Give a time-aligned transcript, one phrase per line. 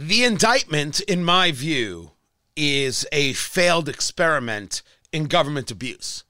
[0.00, 2.12] The indictment, in my view,
[2.54, 4.80] is a failed experiment
[5.12, 6.22] in government abuse.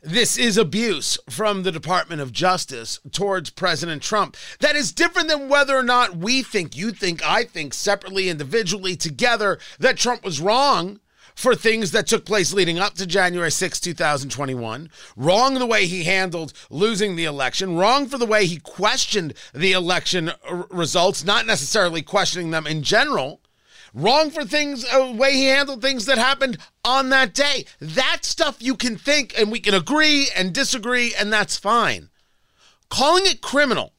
[0.00, 4.36] This is abuse from the Department of Justice towards President Trump.
[4.60, 8.94] That is different than whether or not we think, you think, I think, separately, individually,
[8.94, 11.00] together, that Trump was wrong
[11.34, 14.90] for things that took place leading up to January 6, 2021.
[15.16, 17.76] Wrong the way he handled losing the election.
[17.76, 20.32] Wrong for the way he questioned the election
[20.70, 23.40] results, not necessarily questioning them in general
[23.94, 27.64] wrong for things, uh, way he handled things that happened on that day.
[27.80, 32.10] That stuff you can think and we can agree and disagree, and that's fine.
[32.88, 33.92] Calling it criminal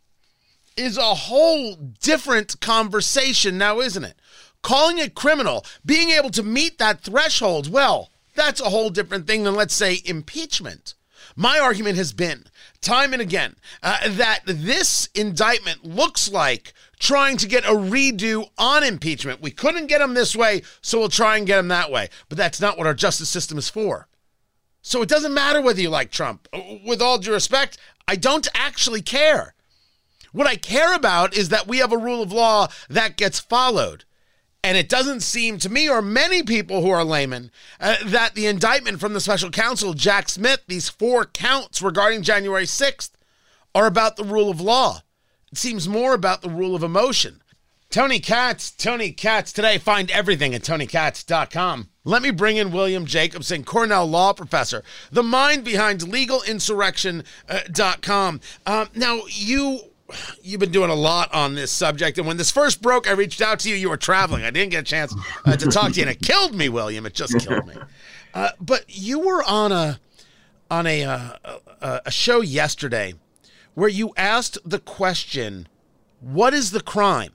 [0.76, 4.20] is a whole different conversation now, isn't it?
[4.64, 9.44] Calling it criminal, being able to meet that threshold, well, that's a whole different thing
[9.44, 10.96] than, let's say, impeachment.
[11.36, 12.46] My argument has been
[12.82, 18.84] time and again uh, that this indictment looks like trying to get a redo on
[18.84, 19.42] impeachment.
[19.42, 22.10] We couldn't get them this way, so we'll try and get them that way.
[22.30, 24.08] But that's not what our justice system is for.
[24.82, 26.48] So it doesn't matter whether you like Trump.
[26.86, 29.56] With all due respect, I don't actually care.
[30.34, 34.04] What I care about is that we have a rule of law that gets followed.
[34.64, 38.46] And it doesn't seem to me, or many people who are laymen, uh, that the
[38.46, 43.12] indictment from the special counsel, Jack Smith, these four counts regarding January 6th,
[43.76, 45.02] are about the rule of law.
[45.52, 47.42] It seems more about the rule of emotion.
[47.90, 49.78] Tony Katz, Tony Katz today.
[49.78, 51.90] Find everything at tonykatz.com.
[52.06, 58.42] Let me bring in William Jacobson, Cornell law professor, the mind behind legalinsurrection.com.
[58.66, 59.93] Uh, um, now, you
[60.42, 62.18] you've been doing a lot on this subject.
[62.18, 63.76] And when this first broke, I reached out to you.
[63.76, 64.44] You were traveling.
[64.44, 65.16] I didn't get a chance
[65.46, 67.06] uh, to talk to you, and it killed me, William.
[67.06, 67.76] It just killed me.
[68.36, 70.00] Uh, but you were on a
[70.72, 73.14] on a, uh, a show yesterday
[73.76, 75.68] where you asked the question,
[76.20, 77.34] "What is the crime?"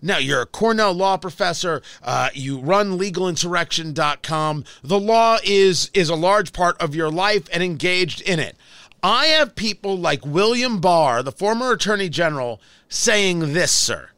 [0.00, 1.82] Now, you're a Cornell law professor.
[2.02, 4.64] Uh, you run legalinsurrection.com.
[4.82, 8.56] The law is is a large part of your life and engaged in it.
[9.02, 14.10] I have people like William Barr, the former attorney general, saying this, sir.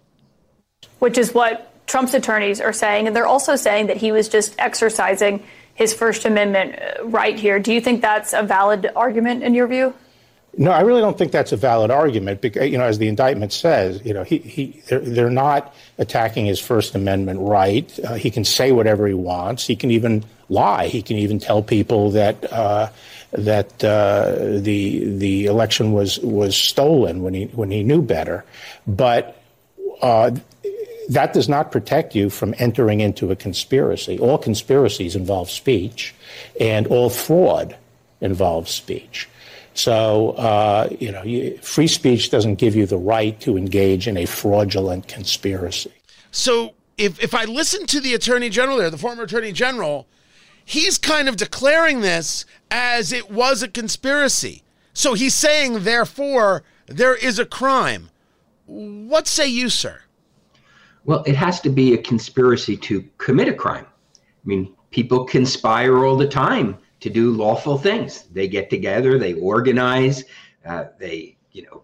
[1.00, 3.06] Which is what Trump's attorneys are saying.
[3.06, 5.42] And they're also saying that he was just exercising
[5.74, 7.58] his First Amendment uh, right here.
[7.58, 9.94] Do you think that's a valid argument in your view?
[10.56, 13.52] No, I really don't think that's a valid argument because, you know, as the indictment
[13.52, 17.98] says, you know, he, he they're, they're not attacking his First Amendment right.
[18.04, 19.66] Uh, he can say whatever he wants.
[19.66, 20.88] He can even lie.
[20.88, 22.90] He can even tell people that uh,
[23.32, 28.44] that uh, the the election was was stolen when he when he knew better,
[28.86, 29.36] but.
[30.02, 30.30] Uh,
[31.10, 34.16] that does not protect you from entering into a conspiracy.
[34.20, 36.14] All conspiracies involve speech,
[36.60, 37.76] and all fraud
[38.20, 39.28] involves speech.
[39.74, 44.16] So, uh, you know, you, free speech doesn't give you the right to engage in
[44.16, 45.92] a fraudulent conspiracy.
[46.30, 50.06] So, if, if I listen to the attorney general there, the former attorney general,
[50.70, 54.62] he's kind of declaring this as it was a conspiracy.
[54.92, 58.10] So he's saying, therefore, there is a crime.
[58.66, 60.02] What say you, sir?
[61.04, 63.84] Well, it has to be a conspiracy to commit a crime.
[64.14, 68.24] I mean, people conspire all the time to do lawful things.
[68.32, 70.24] They get together, they organize,
[70.64, 71.82] uh, they, you know,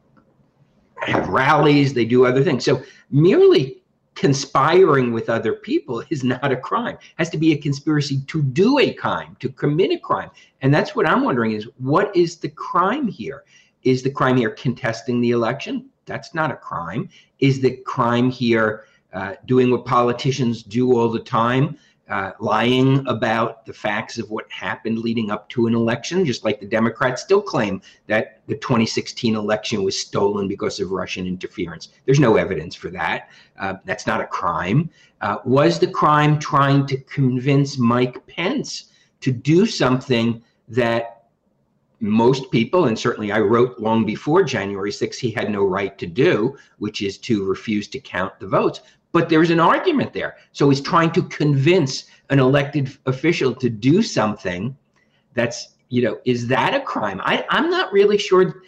[1.00, 2.64] have rallies, they do other things.
[2.64, 3.82] So merely
[4.16, 6.96] conspiring with other people is not a crime.
[6.96, 10.30] It has to be a conspiracy to do a crime, to commit a crime.
[10.62, 13.44] And that's what I'm wondering is what is the crime here?
[13.82, 15.90] Is the crime here contesting the election?
[16.06, 17.10] That's not a crime.
[17.38, 21.78] Is the crime here uh, doing what politicians do all the time?
[22.08, 26.60] Uh, lying about the facts of what happened leading up to an election, just like
[26.60, 31.88] the Democrats still claim that the 2016 election was stolen because of Russian interference.
[32.04, 33.30] There's no evidence for that.
[33.58, 34.90] Uh, that's not a crime.
[35.20, 41.16] Uh, was the crime trying to convince Mike Pence to do something that
[42.00, 46.06] most people, and certainly I wrote long before January 6th, he had no right to
[46.06, 48.82] do, which is to refuse to count the votes.
[49.16, 50.36] But there's an argument there.
[50.52, 54.76] So he's trying to convince an elected official to do something
[55.32, 57.22] that's, you know, is that a crime?
[57.24, 58.60] I, I'm not really sure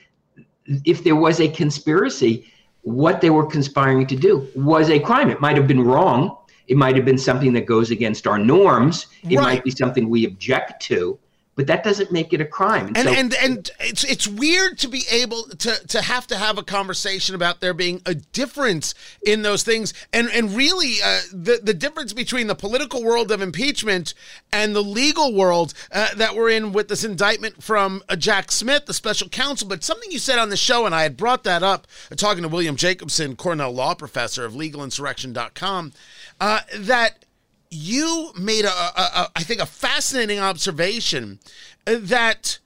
[0.87, 2.47] if there was a conspiracy,
[2.81, 5.29] what they were conspiring to do was a crime.
[5.29, 6.39] It might have been wrong.
[6.67, 9.09] It might have been something that goes against our norms.
[9.25, 9.43] It Right.
[9.43, 11.19] might be something we object to,
[11.58, 12.93] but that doesn't make it a crime.
[12.94, 16.56] and so- and and it's it's weird to be able to to have to have
[16.56, 18.94] a conversation about there being a difference
[19.26, 23.43] in those things and and really uh, the the difference between the political world of
[23.43, 24.14] impeachment
[24.52, 28.87] and the legal world uh, that we're in with this indictment from uh, Jack Smith
[28.87, 31.64] the special counsel but something you said on the show and I had brought that
[31.64, 35.93] up uh, talking to William Jacobson Cornell law professor of legalinsurrection.com
[36.40, 37.25] uh, that
[37.70, 41.41] you made a, a, a I think a fascinating observation
[41.85, 42.59] that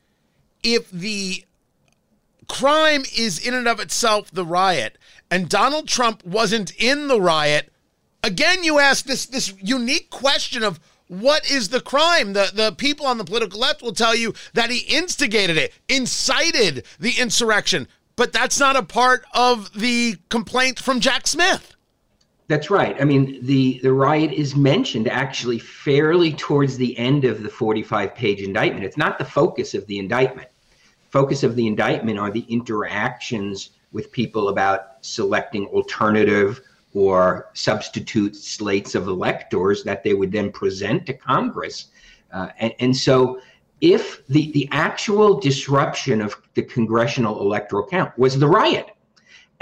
[0.62, 1.44] if the
[2.48, 4.98] crime is in and of itself the riot
[5.30, 7.72] and Donald Trump wasn't in the riot
[8.22, 10.78] again you ask this this unique question of
[11.08, 12.32] what is the crime?
[12.32, 16.86] The the people on the political left will tell you that he instigated it incited
[16.98, 21.74] the insurrection but that's not a part of the complaint from Jack Smith
[22.48, 23.00] That's right.
[23.00, 28.14] I mean, the, the riot is mentioned actually fairly towards the end of the 45
[28.14, 28.84] page indictment.
[28.84, 30.48] It's not the focus of the indictment.
[31.10, 36.60] Focus of the indictment are the interactions with people about selecting alternative
[36.94, 41.86] or substitute slates of electors that they would then present to Congress.
[42.32, 43.40] Uh, and, and so,
[43.80, 48.90] if the, the actual disruption of the congressional electoral count was the riot,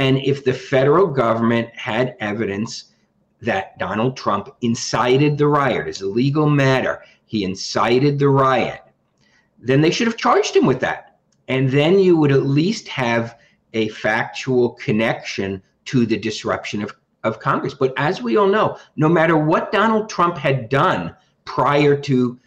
[0.01, 2.95] and if the federal government had evidence
[3.43, 8.81] that Donald Trump incited the riot as a legal matter, he incited the riot,
[9.59, 11.19] then they should have charged him with that.
[11.49, 13.39] And then you would at least have
[13.75, 17.75] a factual connection to the disruption of, of Congress.
[17.75, 21.15] But as we all know, no matter what Donald Trump had done
[21.45, 22.39] prior to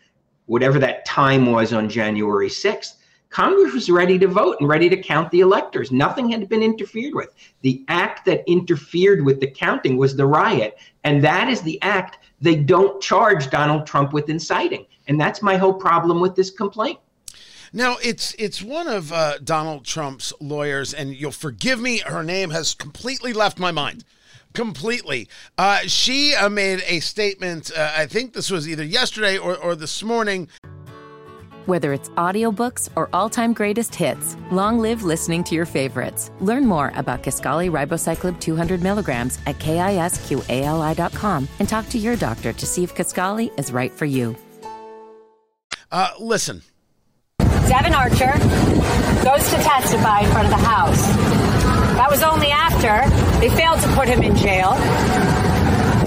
[0.48, 2.96] whatever that time was on January 6th,
[3.34, 5.92] Congress was ready to vote and ready to count the electors.
[5.92, 7.34] Nothing had been interfered with.
[7.62, 10.78] The act that interfered with the counting was the riot.
[11.04, 14.86] And that is the act they don't charge Donald Trump with inciting.
[15.08, 17.00] And that's my whole problem with this complaint.
[17.74, 22.02] Now it's it's one of uh, Donald Trump's lawyers, and you'll forgive me.
[22.06, 24.04] Her name has completely left my mind,
[24.54, 25.28] completely.
[25.58, 27.72] Uh, she uh, made a statement.
[27.76, 30.50] Uh, I think this was either yesterday or, or this morning.
[31.66, 36.30] Whether it's audiobooks or all-time greatest hits, long live listening to your favorites.
[36.42, 42.66] Learn more about Kisqali Ribociclib 200 milligrams at kisqali.com and talk to your doctor to
[42.66, 44.36] see if Kisqali is right for you.
[45.90, 46.64] Uh, listen,
[47.40, 48.34] Devon Archer
[49.24, 51.02] goes to testify in front of the House.
[51.96, 53.08] That was only after
[53.40, 54.72] they failed to put him in jail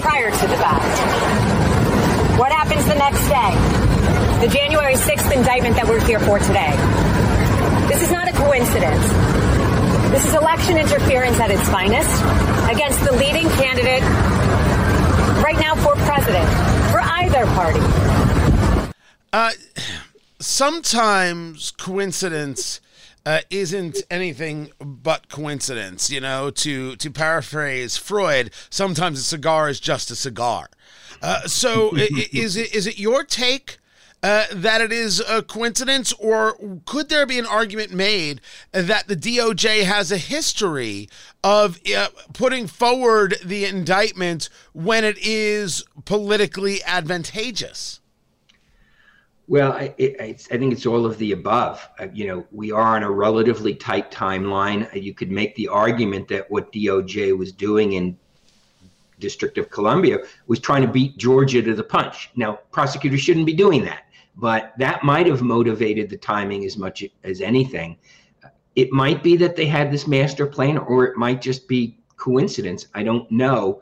[0.01, 2.37] prior to the fact.
[2.37, 4.26] What happens the next day?
[4.39, 6.69] The January 6th indictment that we're here for today.
[7.87, 9.03] This is not a coincidence.
[10.11, 12.21] This is election interference at its finest
[12.69, 14.03] against the leading candidate
[15.43, 16.47] right now for president
[16.91, 17.79] for either party.
[19.33, 19.51] uh,
[20.39, 22.79] sometimes coincidence
[23.25, 26.11] uh, isn't anything but coincidence.
[26.11, 30.69] You know, to to paraphrase Freud, sometimes a cigar is just a cigar.
[31.23, 33.79] Uh, so, is it is it your take?
[34.27, 38.41] Uh, that it is a coincidence, or could there be an argument made
[38.73, 41.07] that the DOJ has a history
[41.45, 48.01] of uh, putting forward the indictment when it is politically advantageous?
[49.47, 51.87] Well, I, it, I think it's all of the above.
[51.97, 54.93] Uh, you know, we are on a relatively tight timeline.
[54.93, 58.17] Uh, You could make the argument that what DOJ was doing in
[59.19, 62.29] District of Columbia was trying to beat Georgia to the punch.
[62.35, 64.03] Now, prosecutors shouldn't be doing that,
[64.37, 67.97] but that might have motivated the timing as much as anything.
[68.75, 72.87] It might be that they had this master plan, or it might just be coincidence.
[72.93, 73.81] I don't know.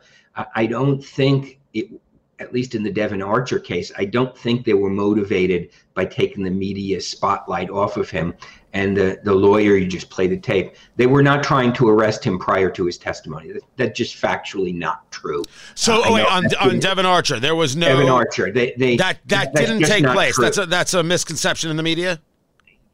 [0.55, 1.89] I, don't think it
[2.39, 6.43] at least in the Devon Archer case, I don't think they were motivated by taking
[6.43, 8.33] the media spotlight off of him.
[8.73, 10.75] And the, the lawyer, you just played the tape.
[10.97, 13.53] They were not trying to arrest him prior to his testimony.
[13.53, 15.43] That, that's just factually not true.
[15.75, 18.97] So Uh, oh, wait, on on Devon Archer, there was no Devon Archer, they, they
[18.97, 20.35] that that didn't take place.
[20.35, 20.43] true.
[20.43, 22.19] That's a that's a misconception in the media.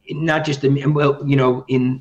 [0.08, 2.00] not just the well, you know, in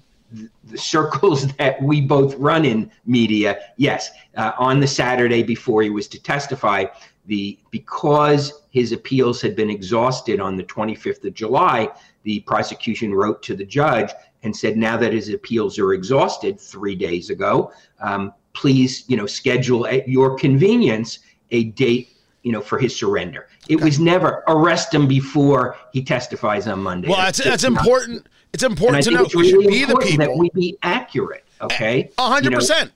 [0.66, 3.60] the circles that we both run in media.
[3.78, 6.86] Yes, uh, on the Saturday before he was to testify,
[7.32, 11.88] the because his appeals had been exhausted on the 25th of July,
[12.24, 14.12] the prosecution wrote to the judge
[14.44, 17.72] and said, now that his appeals are exhausted, three days ago,
[18.02, 21.20] um, please, you know, schedule at your convenience
[21.52, 22.10] a date
[22.44, 23.48] you know, for his surrender.
[23.70, 27.08] It was never arrest him before he testifies on Monday.
[27.08, 28.28] Well, that's that's not important.
[28.52, 31.46] It's important to know it's we should really be the important that we be accurate.
[31.62, 32.92] Okay, A hundred percent.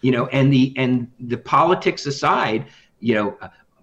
[0.00, 2.66] You know, and the and the politics aside,
[2.98, 3.38] you know,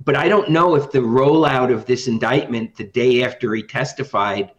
[0.06, 4.52] but I don't know if the rollout of this indictment the day after he testified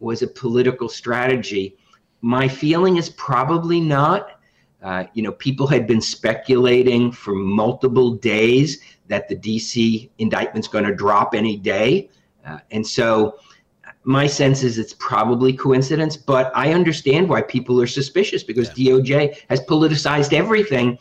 [0.00, 1.76] was a political strategy.
[2.22, 4.40] My feeling is probably not.
[4.82, 10.84] Uh, you know, people had been speculating for multiple days that the DC indictment's going
[10.84, 12.08] to drop any day.
[12.46, 13.38] Uh, and so
[14.04, 18.92] my sense is it's probably coincidence, but I understand why people are suspicious because yeah.
[18.92, 20.98] DOJ has politicized everything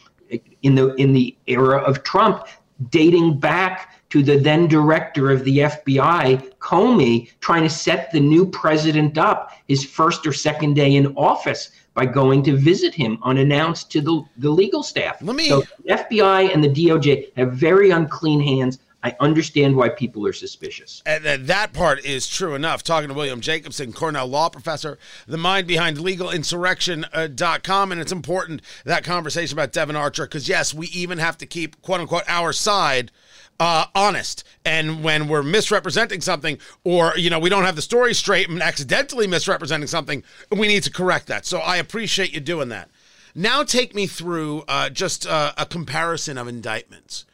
[0.61, 2.45] in the in the era of Trump,
[2.89, 8.45] dating back to the then director of the FBI, Comey, trying to set the new
[8.45, 13.91] president up his first or second day in office by going to visit him unannounced
[13.91, 15.21] to the, the legal staff.
[15.21, 18.79] Let me so FBI and the DOJ have very unclean hands.
[19.01, 21.01] I understand why people are suspicious.
[21.05, 22.83] And that part is true enough.
[22.83, 27.91] Talking to William Jacobson, Cornell law professor, the mind behind legalinsurrection.com.
[27.91, 31.81] And it's important that conversation about Devon Archer, because yes, we even have to keep,
[31.81, 33.11] quote unquote, our side
[33.59, 34.43] uh, honest.
[34.65, 38.61] And when we're misrepresenting something, or you know, we don't have the story straight and
[38.61, 41.45] accidentally misrepresenting something, we need to correct that.
[41.45, 42.89] So I appreciate you doing that.
[43.35, 47.25] Now take me through uh, just uh, a comparison of indictments.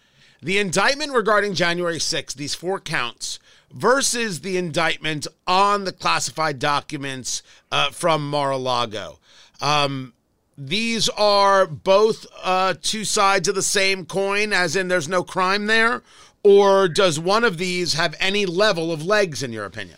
[0.46, 3.40] The indictment regarding January 6th, these four counts,
[3.74, 9.18] versus the indictment on the classified documents uh, from Mar-a-Lago.
[9.60, 10.14] Um,
[10.56, 15.66] these are both uh, two sides of the same coin, as in there's no crime
[15.66, 16.04] there?
[16.44, 19.98] Or does one of these have any level of legs, in your opinion?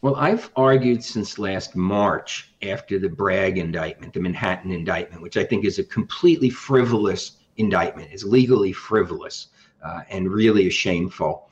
[0.00, 5.44] Well, I've argued since last March after the Bragg indictment, the Manhattan indictment, which I
[5.44, 9.48] think is a completely frivolous indictment, is legally frivolous
[9.84, 11.50] uh, and really shameful,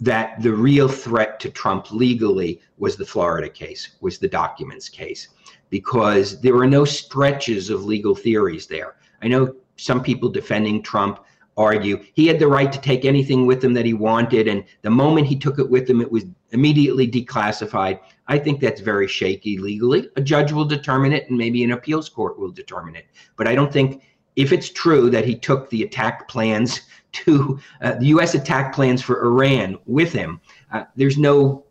[0.00, 5.28] that the real threat to Trump legally was the Florida case, was the documents case
[5.70, 8.96] because there were no stretches of legal theories there.
[9.22, 11.24] I know some people defending Trump
[11.56, 14.90] argue he had the right to take anything with him that he wanted, and the
[14.90, 18.00] moment he took it with him, it was immediately declassified.
[18.26, 20.08] I think that's very shaky legally.
[20.16, 23.06] A judge will determine it, and maybe an appeals court will determine it.
[23.36, 24.02] But I don't think
[24.36, 28.34] if it's true that he took the attack plans to uh, the U.S.
[28.34, 30.40] attack plans for Iran with him,
[30.72, 31.64] uh, there's no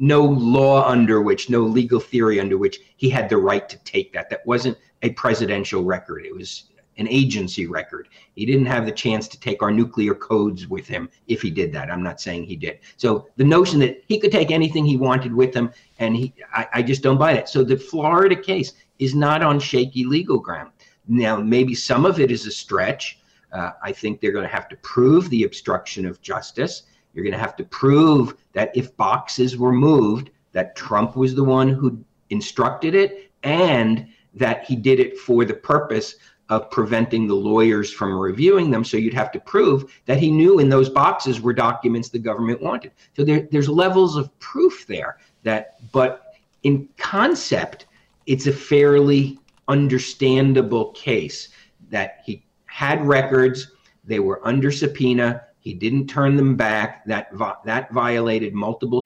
[0.00, 4.12] no law under which, no legal theory under which he had the right to take
[4.12, 4.30] that.
[4.30, 6.24] That wasn't a presidential record.
[6.24, 6.64] It was
[6.98, 8.08] an agency record.
[8.34, 11.72] He didn't have the chance to take our nuclear codes with him if he did
[11.72, 11.90] that.
[11.90, 12.80] I'm not saying he did.
[12.96, 16.66] So the notion that he could take anything he wanted with him, and he, I,
[16.74, 17.48] I just don't buy that.
[17.48, 20.70] So the Florida case is not on shaky legal ground.
[21.12, 23.18] Now, maybe some of it is a stretch.
[23.52, 26.84] Uh, I think they're going to have to prove the obstruction of justice.
[27.12, 31.44] You're going to have to prove that if boxes were moved, that Trump was the
[31.44, 36.14] one who instructed it and that he did it for the purpose
[36.48, 38.82] of preventing the lawyers from reviewing them.
[38.82, 42.62] So you'd have to prove that he knew in those boxes were documents the government
[42.62, 42.92] wanted.
[43.14, 47.84] So there, there's levels of proof there that, but in concept,
[48.24, 49.38] it's a fairly
[49.68, 51.48] understandable case
[51.90, 53.72] that he had records,
[54.04, 57.04] they were under subpoena, he didn't turn them back.
[57.06, 57.28] That
[57.64, 59.02] that violated multiple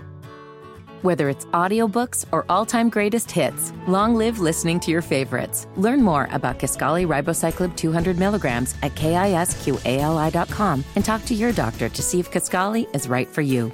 [1.06, 5.68] whether it's audiobooks or all-time greatest hits, long live listening to your favorites.
[5.76, 12.02] Learn more about Kisqali Ribociclib 200 milligrams at kisqali.com and talk to your doctor to
[12.02, 13.72] see if Kisqali is right for you.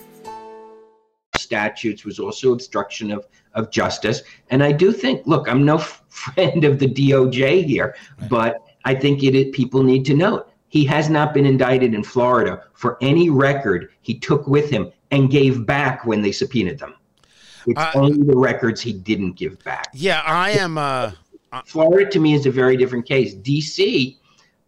[1.37, 4.23] Statutes was also obstruction of, of justice.
[4.51, 5.79] And I do think, look, I'm no
[6.09, 7.95] friend of the DOJ here,
[8.29, 12.63] but I think it, people need to note he has not been indicted in Florida
[12.73, 16.95] for any record he took with him and gave back when they subpoenaed them.
[17.67, 19.89] It's uh, only the records he didn't give back.
[19.93, 20.79] Yeah, I am.
[20.79, 21.13] Uh,
[21.67, 23.35] Florida to me is a very different case.
[23.35, 24.17] DC,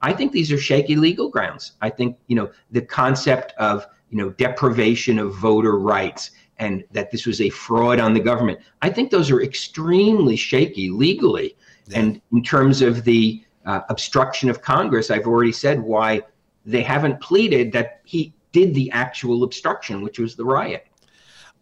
[0.03, 1.73] I think these are shaky legal grounds.
[1.81, 7.11] I think you know the concept of you know deprivation of voter rights and that
[7.11, 8.58] this was a fraud on the government.
[8.82, 11.56] I think those are extremely shaky legally.
[11.88, 12.00] Yeah.
[12.00, 16.23] And in terms of the uh, obstruction of Congress, I've already said why
[16.64, 20.87] they haven't pleaded that he did the actual obstruction, which was the riot.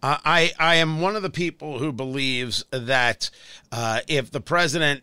[0.02, 3.30] Uh, I I am one of the people who believes that
[3.70, 5.02] uh, if the president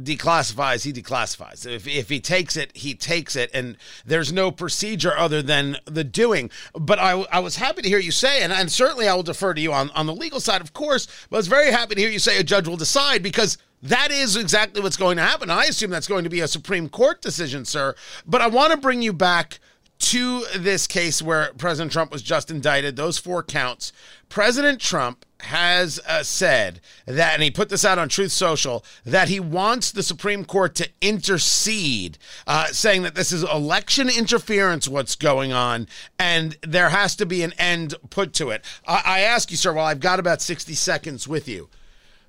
[0.00, 1.66] declassifies, he declassifies.
[1.66, 3.50] If, if he takes it, he takes it.
[3.54, 6.50] And there's no procedure other than the doing.
[6.74, 9.54] But I, I was happy to hear you say, and, and certainly I will defer
[9.54, 12.00] to you on, on the legal side, of course, but I was very happy to
[12.00, 15.50] hear you say a judge will decide because that is exactly what's going to happen.
[15.50, 17.94] I assume that's going to be a Supreme Court decision, sir.
[18.26, 19.60] But I want to bring you back
[19.98, 23.92] to this case where President Trump was just indicted, those four counts,
[24.28, 29.28] President Trump has uh, said that, and he put this out on Truth Social, that
[29.28, 35.14] he wants the Supreme Court to intercede, uh, saying that this is election interference, what's
[35.14, 35.86] going on,
[36.18, 38.64] and there has to be an end put to it.
[38.86, 41.68] I, I ask you, sir, well, I've got about 60 seconds with you.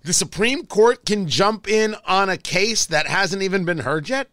[0.03, 4.29] The Supreme Court can jump in on a case that hasn't even been heard yet?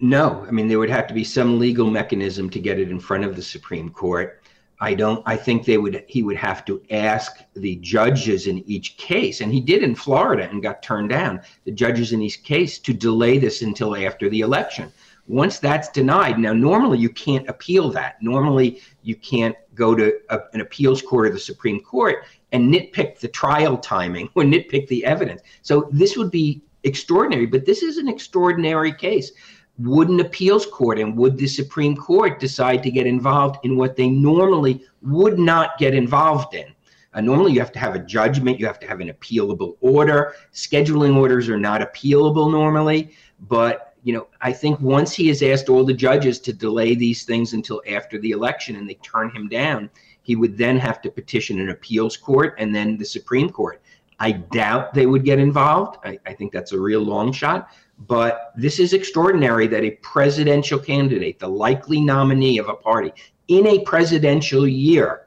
[0.00, 3.00] No, I mean there would have to be some legal mechanism to get it in
[3.00, 4.42] front of the Supreme Court.
[4.80, 5.22] I don't.
[5.24, 6.04] I think they would.
[6.08, 10.48] He would have to ask the judges in each case, and he did in Florida
[10.50, 11.40] and got turned down.
[11.64, 14.92] The judges in each case to delay this until after the election.
[15.26, 18.20] Once that's denied, now normally you can't appeal that.
[18.20, 23.20] Normally you can't go to a, an appeals court or the Supreme Court and nitpick
[23.20, 25.40] the trial timing or nitpick the evidence.
[25.62, 29.32] So this would be extraordinary, but this is an extraordinary case
[29.78, 33.96] would an appeals court and would the Supreme Court decide to get involved in what
[33.96, 36.66] they normally would not get involved in?
[37.12, 40.34] Uh, normally, you have to have a judgment, you have to have an appealable order.
[40.52, 43.14] Scheduling orders are not appealable normally,
[43.48, 47.24] but you know, I think once he has asked all the judges to delay these
[47.24, 49.88] things until after the election and they turn him down,
[50.22, 53.80] he would then have to petition an appeals court and then the Supreme Court.
[54.20, 55.98] I doubt they would get involved.
[56.04, 57.70] I, I think that's a real long shot.
[57.98, 63.12] But this is extraordinary that a presidential candidate, the likely nominee of a party
[63.48, 65.26] in a presidential year,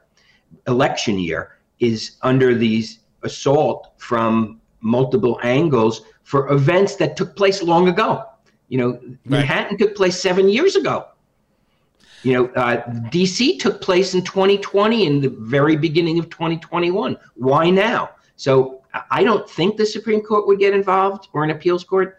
[0.66, 7.88] election year, is under these assault from multiple angles for events that took place long
[7.88, 8.24] ago.
[8.68, 9.18] You know, right.
[9.24, 11.06] Manhattan took place seven years ago.
[12.22, 17.16] You know, uh, DC took place in 2020 in the very beginning of 2021.
[17.36, 18.10] Why now?
[18.36, 22.18] So I don't think the Supreme Court would get involved or an appeals court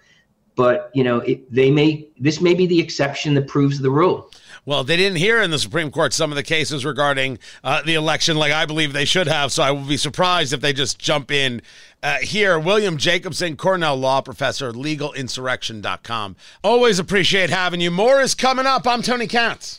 [0.59, 4.29] but you know it, they may this may be the exception that proves the rule
[4.65, 7.95] well, they didn't hear in the Supreme Court some of the cases regarding uh, the
[7.95, 9.51] election like I believe they should have.
[9.51, 11.61] So I will be surprised if they just jump in
[12.03, 12.59] uh, here.
[12.59, 16.35] William Jacobson, Cornell Law Professor, legalinsurrection.com.
[16.63, 17.89] Always appreciate having you.
[17.89, 18.85] More is coming up.
[18.85, 19.77] I'm Tony Katz.